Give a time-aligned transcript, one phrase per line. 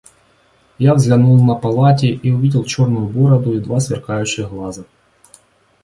[0.79, 4.85] Я взглянул на полати и увидел черную бороду и два сверкающие глаза.